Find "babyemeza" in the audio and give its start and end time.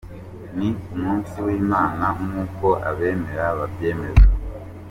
3.57-4.27